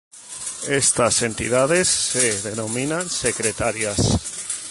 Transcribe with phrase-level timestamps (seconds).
[0.81, 4.01] Estas entidades son denominadas Secretarías.